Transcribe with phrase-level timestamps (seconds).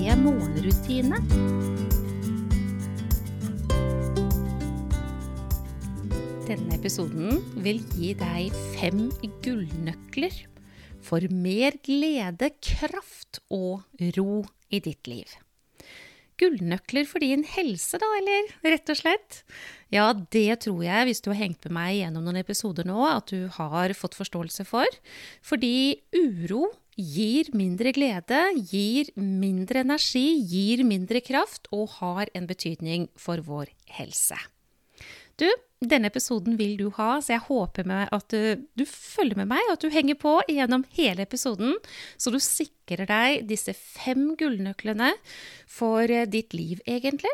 [0.00, 1.18] morgenrutine.
[6.48, 9.10] Denne episoden vil gi deg fem
[9.44, 10.32] gullnøkler
[11.04, 13.84] for mer glede, kraft og
[14.16, 14.40] ro
[14.72, 15.28] i ditt liv.
[16.40, 19.42] Gullnøkler for din helse, da, eller rett og slett?
[19.92, 23.28] Ja, det tror jeg, hvis du har hengt med meg gjennom noen episoder nå, at
[23.28, 25.00] du har fått forståelse for.
[25.44, 28.40] Fordi uro gir mindre glede,
[28.70, 34.38] gir mindre energi, gir mindre kraft og har en betydning for vår helse.
[35.40, 35.46] Du,
[35.80, 39.78] denne episoden vil du ha, så jeg håper at du, du, følger med meg, og
[39.78, 41.78] at du henger på gjennom hele episoden,
[42.20, 45.14] så du sikrer deg disse fem gullnøklene
[45.64, 47.32] for eh, ditt liv, egentlig.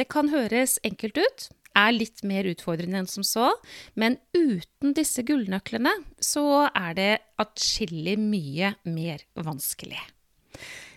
[0.00, 3.52] Det kan høres enkelt ut, er litt mer utfordrende enn som så,
[3.94, 10.00] men uten disse gullnøklene så er det atskillig mye mer vanskelig.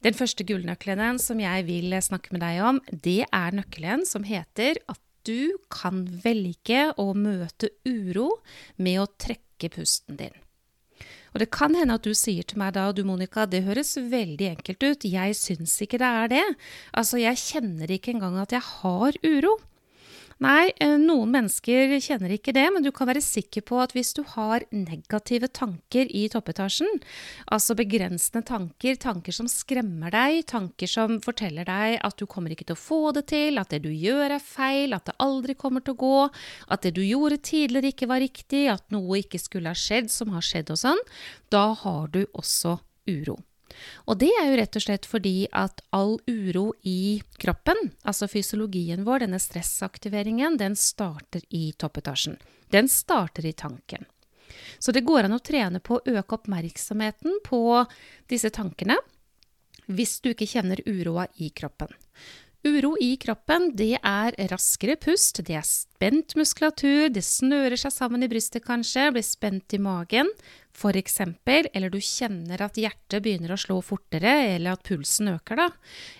[0.00, 4.80] Den første gullnøkkelen som jeg vil snakke med deg om, det er nøkkelen som heter
[4.88, 8.30] at du kan velge å møte uro
[8.80, 10.32] med å trekke pusten din.
[11.30, 14.48] Og det kan hende at du sier til meg da, du Monica, det høres veldig
[14.54, 16.46] enkelt ut, jeg syns ikke det er det.
[16.96, 19.58] Altså, jeg kjenner ikke engang at jeg har uro.
[20.40, 24.14] Nei, eh, noen mennesker kjenner ikke det, men du kan være sikker på at hvis
[24.16, 26.88] du har negative tanker i toppetasjen,
[27.52, 32.70] altså begrensende tanker, tanker som skremmer deg, tanker som forteller deg at du kommer ikke
[32.70, 35.84] til å få det til, at det du gjør er feil, at det aldri kommer
[35.84, 36.22] til å gå,
[36.72, 40.32] at det du gjorde tidligere ikke var riktig, at noe ikke skulle ha skjedd som
[40.32, 41.06] har skjedd og sånn,
[41.52, 42.78] da har du også
[43.12, 43.36] uro.
[44.06, 49.04] Og det er jo rett og slett fordi at all uro i kroppen, altså fysiologien
[49.06, 52.38] vår, denne stressaktiveringen, den starter i toppetasjen.
[52.70, 54.06] Den starter i tanken.
[54.78, 57.62] Så det går an å trene på å øke oppmerksomheten på
[58.30, 58.98] disse tankene
[59.90, 61.90] hvis du ikke kjenner uroa i kroppen.
[62.60, 68.26] Uro i kroppen, det er raskere pust, det er spent muskulatur, det snører seg sammen
[68.26, 70.28] i brystet kanskje, blir spent i magen,
[70.76, 75.62] for eksempel, eller du kjenner at hjertet begynner å slå fortere, eller at pulsen øker,
[75.62, 75.70] da.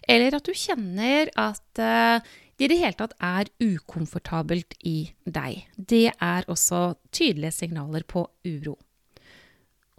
[0.09, 2.25] Eller at du kjenner at uh,
[2.57, 5.67] det i det hele tatt er ukomfortabelt i deg.
[5.77, 8.79] Det er også tydelige signaler på uro.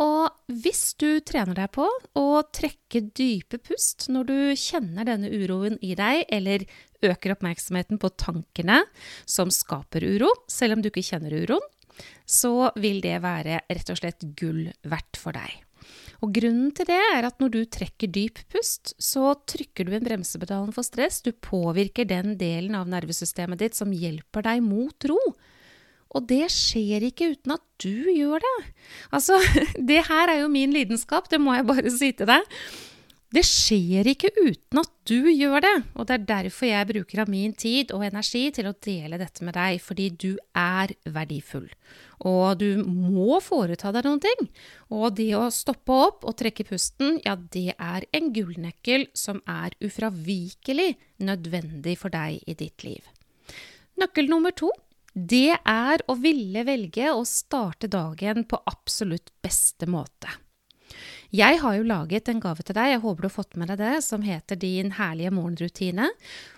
[0.01, 1.85] Og hvis du trener deg på
[2.17, 6.65] å trekke dype pust når du kjenner denne uroen i deg, eller
[7.05, 8.81] øker oppmerksomheten på tankene
[9.29, 11.67] som skaper uro, selv om du ikke kjenner uroen,
[12.25, 15.59] så vil det være rett og slett gull verdt for deg.
[16.21, 20.05] Og grunnen til det er at når du trekker dyp pust, så trykker du inn
[20.05, 21.19] bremsepedalen for stress.
[21.25, 25.17] Du påvirker den delen av nervesystemet ditt som hjelper deg mot ro.
[26.11, 28.55] Og det skjer ikke uten at du gjør det.
[29.15, 29.39] Altså,
[29.91, 32.47] det her er jo min lidenskap, det må jeg bare si til deg.
[33.31, 37.29] Det skjer ikke uten at du gjør det, og det er derfor jeg bruker av
[37.31, 41.69] min tid og energi til å dele dette med deg, fordi du er verdifull.
[42.27, 44.49] Og du må foreta deg noen ting.
[44.91, 49.79] Og det å stoppe opp og trekke pusten, ja, det er en gullnøkkel som er
[49.79, 50.91] ufravikelig
[51.23, 53.07] nødvendig for deg i ditt liv.
[54.01, 54.73] Nøkkel nummer to
[55.13, 60.31] det er å ville velge å starte dagen på absolutt beste måte.
[61.31, 63.79] Jeg har jo laget en gave til deg, jeg håper du har fått med deg
[63.79, 66.09] det, som heter Din herlige morgenrutine.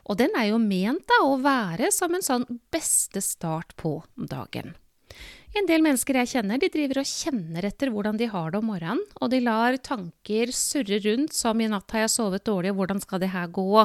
[0.09, 4.73] Og den er jo ment da å være som en sånn beste start på dagen.
[5.53, 8.71] En del mennesker jeg kjenner, de driver og kjenner etter hvordan de har det om
[8.71, 12.79] morgenen, og de lar tanker surre rundt som i natt har jeg sovet dårlig, og
[12.79, 13.83] hvordan skal det her gå,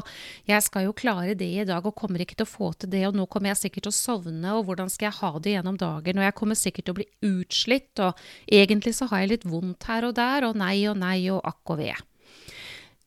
[0.48, 3.04] jeg skal jo klare det i dag og kommer ikke til å få til det,
[3.10, 5.80] og nå kommer jeg sikkert til å sovne, og hvordan skal jeg ha det gjennom
[5.84, 9.48] dagen, og jeg kommer sikkert til å bli utslitt, og egentlig så har jeg litt
[9.52, 12.08] vondt her og der, og nei og nei og akk og ved.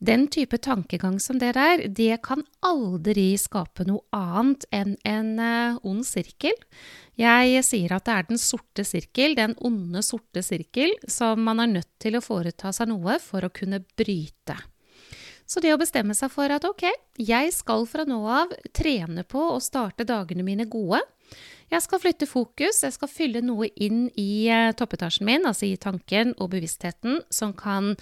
[0.01, 5.77] Den type tankegang som det der, det kan aldri skape noe annet enn en uh,
[5.86, 6.57] ond sirkel.
[7.21, 11.69] Jeg sier at det er den sorte sirkel, den onde sorte sirkel, som man er
[11.75, 14.57] nødt til å foreta seg noe for å kunne bryte.
[15.45, 16.88] Så det å bestemme seg for at ok,
[17.21, 21.03] jeg skal fra nå av trene på å starte dagene mine gode,
[21.72, 25.78] Jeg skal flytte fokus, jeg skal fylle noe inn i eh, toppetasjen min, altså i
[25.80, 27.94] tanken og bevisstheten, som kan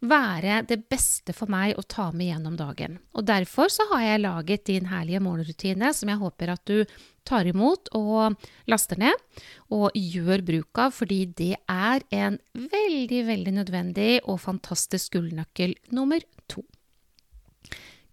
[0.00, 2.96] være det beste for meg å ta med gjennom dagen.
[3.12, 6.84] Og derfor så har jeg laget din herlige morgenrutine, som jeg håper at du
[7.28, 8.38] tar imot og
[8.70, 9.26] laster ned,
[9.68, 16.24] og gjør bruk av, fordi det er en veldig, veldig nødvendig og fantastisk gullnøkkel nummer
[16.48, 16.64] to.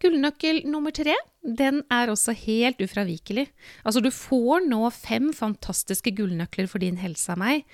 [0.03, 3.47] Gullnøkkel nummer tre den er også helt ufravikelig.
[3.85, 7.65] Altså, du får nå fem fantastiske gullnøkler for din helse av meg,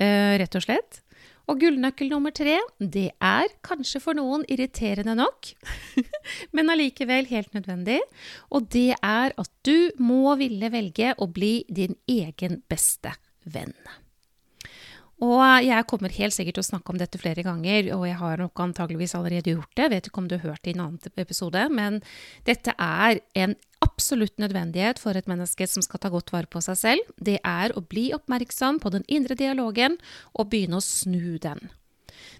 [0.00, 1.02] uh, rett og slett.
[1.46, 5.52] Og gullnøkkel nummer tre, det er kanskje for noen irriterende nok,
[6.56, 8.00] men allikevel helt nødvendig.
[8.50, 13.14] Og det er at du må ville velge å bli din egen beste
[13.46, 13.76] venn.
[15.24, 18.42] Og jeg kommer helt sikkert til å snakke om dette flere ganger, og jeg har
[18.42, 19.88] nok antageligvis allerede gjort det.
[19.94, 22.02] Vet ikke om du har hørt det i en annen episode, men
[22.44, 26.76] dette er en absolutt nødvendighet for et menneske som skal ta godt vare på seg
[26.80, 27.16] selv.
[27.16, 29.96] Det er å bli oppmerksom på den indre dialogen
[30.36, 31.70] og begynne å snu den.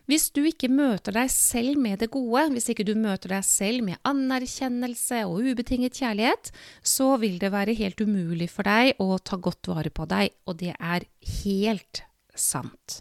[0.07, 3.85] Hvis du ikke møter deg selv med det gode, hvis ikke du møter deg selv
[3.87, 6.53] med anerkjennelse og ubetinget kjærlighet,
[6.85, 10.61] så vil det være helt umulig for deg å ta godt vare på deg, og
[10.63, 11.09] det er
[11.41, 12.05] helt
[12.41, 13.01] sant.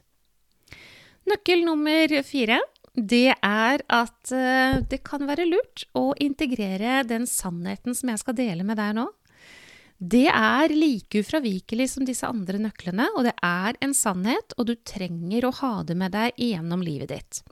[1.25, 2.59] Nøkkel nummer fire
[2.95, 8.37] det er at uh, det kan være lurt å integrere den sannheten som jeg skal
[8.37, 9.09] dele med deg nå.
[9.95, 14.75] Det er like ufravikelig som disse andre nøklene, og det er en sannhet, og du
[14.83, 17.43] trenger å ha det med deg gjennom livet ditt.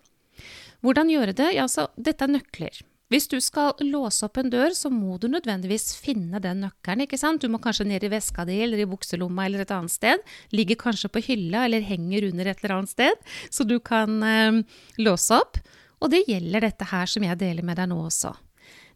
[0.83, 1.53] Hvordan gjøre det?
[1.56, 2.81] Ja, så dette er nøkler.
[3.13, 7.04] Hvis du skal låse opp en dør, så må du nødvendigvis finne den nøkkelen.
[7.06, 7.44] ikke sant?
[7.44, 10.24] Du må kanskje ned i veska di eller i bukselomma eller et annet sted.
[10.50, 13.21] Ligger kanskje på hylla eller henger under et eller annet sted,
[13.54, 14.63] så du kan eh,
[14.98, 15.62] låse opp.
[16.01, 18.33] Og det gjelder dette her som jeg deler med deg nå også.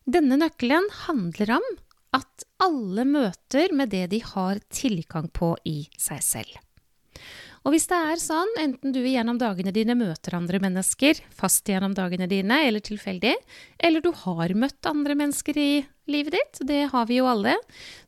[0.09, 1.73] Denne nøkkelen handler om
[2.17, 6.57] at alle møter med det de har tilgang på i seg selv.
[7.67, 11.91] Og hvis det er sånn, enten du gjennom dagene dine møter andre mennesker, fast gjennom
[11.97, 13.33] dagene dine, eller tilfeldig,
[13.83, 15.71] eller du har møtt andre mennesker i
[16.07, 17.57] livet ditt, det har vi jo alle,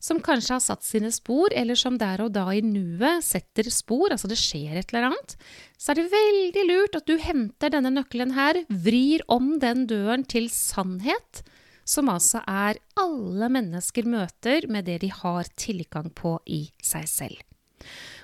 [0.00, 4.08] som kanskje har satt sine spor, eller som der og da i nuet setter spor,
[4.08, 5.36] altså det skjer et eller annet,
[5.76, 10.24] så er det veldig lurt at du henter denne nøkkelen her, vrir om den døren
[10.24, 11.44] til sannhet,
[11.84, 17.44] som altså er alle mennesker møter med det de har tilgang på i seg selv.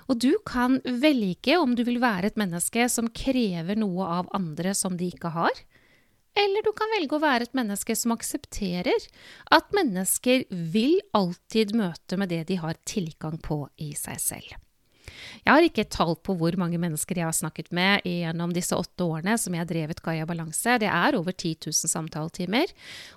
[0.06, 4.74] Og du kan velge om du vil være et menneske som krever noe av andre
[4.78, 5.64] som de ikke har.
[6.36, 9.08] Eller du kan velge å være et menneske som aksepterer
[9.56, 14.65] at mennesker vil alltid møte med det de har tilgang på i seg selv.
[15.44, 19.06] Jeg har ikke tall på hvor mange mennesker jeg har snakket med gjennom disse åtte
[19.06, 20.78] årene som jeg har drevet Gaia Balanse.
[20.82, 22.72] Det er over 10 000 samtaletimer.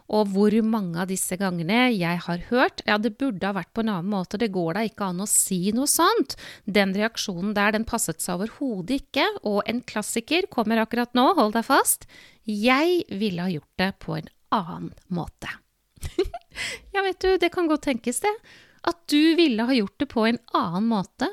[0.10, 3.84] Og hvor mange av disse gangene jeg har hørt ja, det burde ha vært på
[3.84, 6.36] en annen måte, det går da ikke an å si noe sånt.
[6.66, 9.26] Den reaksjonen der, den passet seg overhodet ikke.
[9.44, 12.10] Og en klassiker kommer akkurat nå, hold deg fast.
[12.50, 15.52] Jeg ville ha gjort det på en annen måte.
[16.94, 18.34] ja, vet du, det kan godt tenkes, det.
[18.88, 21.30] At du ville ha gjort det på en annen måte,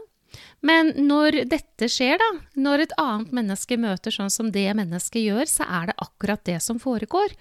[0.66, 2.28] men når dette skjer, da,
[2.58, 6.58] når et annet menneske møter sånn som det mennesket gjør, så er det akkurat det
[6.64, 7.34] som foregår.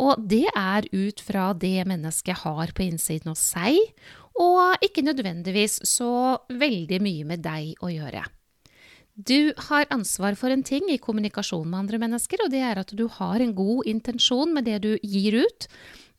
[0.00, 3.78] Og det er ut fra det mennesket har på innsiden hos seg,
[4.34, 8.24] og ikke nødvendigvis så veldig mye med deg å gjøre.
[9.14, 12.90] Du har ansvar for en ting i kommunikasjon med andre mennesker, og det er at
[12.98, 15.68] du har en god intensjon med det du gir ut.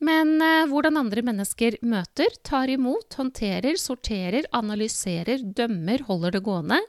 [0.06, 6.82] Men eh, hvordan andre mennesker møter, tar imot, håndterer, sorterer, analyserer, dømmer, holder det gående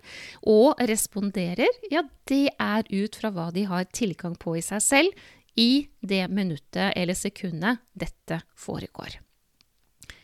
[0.44, 5.26] og responderer, ja, det er ut fra hva de har tilgang på i seg selv
[5.56, 9.16] i det minuttet eller sekundet dette foregår.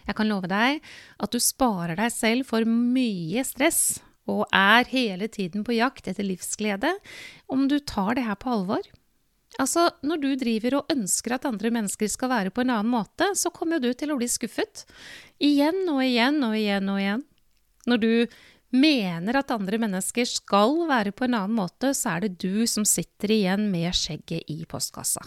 [0.03, 0.83] Jeg kan love deg
[1.23, 6.27] at du sparer deg selv for mye stress og er hele tiden på jakt etter
[6.27, 6.93] livsglede
[7.51, 8.83] om du tar det her på alvor.
[9.61, 13.33] Altså, når du driver og ønsker at andre mennesker skal være på en annen måte,
[13.37, 14.87] så kommer jo du til å bli skuffet.
[15.43, 17.27] Igjen og igjen og igjen og igjen.
[17.91, 18.13] Når du
[18.73, 22.87] mener at andre mennesker skal være på en annen måte, så er det du som
[22.89, 25.25] sitter igjen med skjegget i postkassa.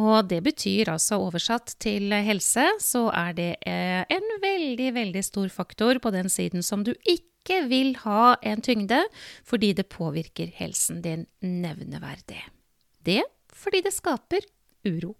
[0.00, 5.52] Og det betyr altså oversatt til helse, så er det eh, en veldig, veldig stor
[5.52, 9.04] faktor på den siden som du ikke vil ha en tyngde,
[9.46, 12.40] fordi det påvirker helsen din nevneverdig.
[13.04, 13.22] Det
[13.54, 14.44] fordi det skaper
[14.84, 15.14] uro.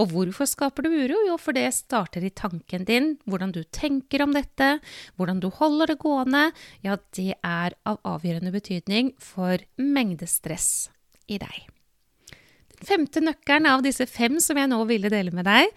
[0.00, 1.18] Og hvorfor skaper du uro?
[1.28, 4.78] Jo, for det starter i tanken din, hvordan du tenker om dette,
[5.20, 6.46] hvordan du holder det gående.
[6.84, 10.88] Ja, det er av avgjørende betydning for mengdestress
[11.28, 11.68] i deg.
[12.72, 15.68] Den femte nøkkelen av disse fem som jeg nå ville dele med deg,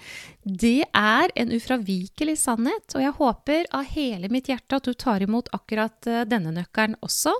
[0.41, 5.21] det er en ufravikelig sannhet, og jeg håper av hele mitt hjerte at du tar
[5.21, 7.35] imot akkurat eh, denne nøkkelen også.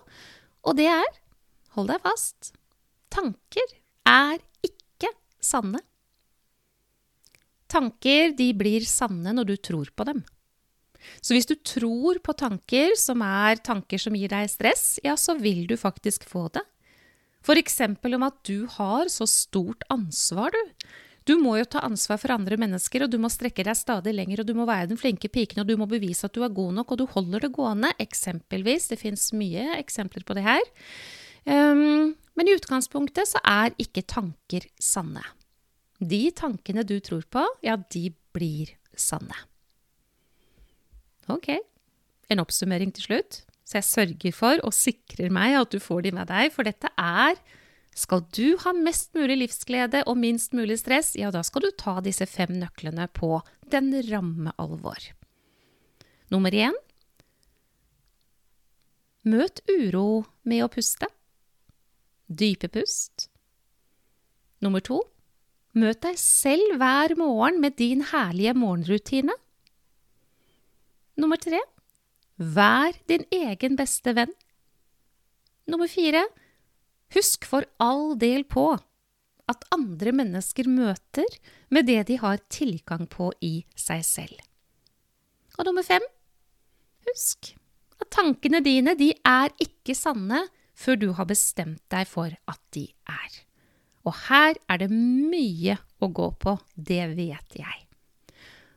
[0.69, 1.09] Og det er,
[1.73, 2.51] hold deg fast,
[3.15, 3.73] tanker
[4.09, 5.11] er ikke
[5.43, 5.81] sanne.
[7.71, 10.23] Tanker de blir sanne når du tror på dem.
[11.21, 15.37] Så hvis du tror på tanker som er tanker som gir deg stress, ja, så
[15.37, 16.63] vil du faktisk få det.
[17.45, 17.81] F.eks.
[17.85, 20.93] om at du har så stort ansvar, du.
[21.25, 24.43] Du må jo ta ansvar for andre mennesker, og du må strekke deg stadig lenger,
[24.43, 26.75] og du må være den flinke piken, og du må bevise at du er god
[26.77, 28.91] nok, og du holder det gående, eksempelvis.
[28.91, 30.61] Det fins mye eksempler på det her.
[31.49, 35.23] Um, men i utgangspunktet så er ikke tanker sanne.
[35.99, 39.37] De tankene du tror på, ja, de blir sanne.
[41.31, 41.55] Ok,
[42.29, 43.43] en oppsummering til slutt.
[43.65, 46.91] Så jeg sørger for og sikrer meg at du får de med deg, for dette
[47.01, 47.39] er
[47.95, 51.97] skal du ha mest mulig livsglede og minst mulig stress, ja, da skal du ta
[52.03, 53.39] disse fem nøklene på
[53.71, 54.99] den ramme alvor.
[56.33, 56.75] Nummer én
[59.25, 61.07] Møt uro med å puste.
[62.27, 63.29] Dype pust.
[64.63, 65.01] Nummer to
[65.75, 69.35] Møt deg selv hver morgen med din herlige morgenrutine.
[71.19, 71.59] Nummer tre
[72.35, 74.33] Vær din egen beste venn.
[75.67, 76.25] Nummer fire
[77.15, 78.71] Husk for all del på
[79.45, 81.37] at andre mennesker møter
[81.69, 84.39] med det de har tilgang på i seg selv.
[85.59, 86.03] Og nummer fem
[87.05, 87.53] Husk
[88.01, 90.41] at tankene dine de er ikke sanne
[90.75, 93.41] før du har bestemt deg for at de er.
[94.05, 97.77] Og her er det mye å gå på, det vet jeg.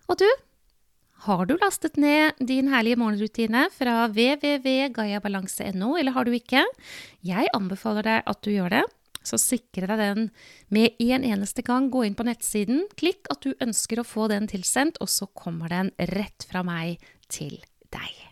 [0.09, 0.28] Og du,
[1.26, 6.64] har du lastet ned din herlige morgenrutine fra www.gayabalanse.no, eller har du ikke?
[7.26, 8.85] Jeg anbefaler deg at du gjør det.
[9.26, 10.31] Så sikre deg den
[10.73, 11.90] med en eneste gang.
[11.93, 15.69] Gå inn på nettsiden, klikk at du ønsker å få den tilsendt, og så kommer
[15.75, 17.59] den rett fra meg til
[17.93, 18.27] deg.